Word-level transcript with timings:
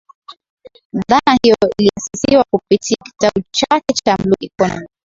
Dhana 1.07 1.37
hiyo 1.43 1.55
iliasisiwa 1.77 2.43
kupitia 2.51 2.97
kitabu 3.05 3.45
chake 3.51 3.93
cha 4.05 4.15
blue 4.17 4.35
Ecomomy 4.41 4.87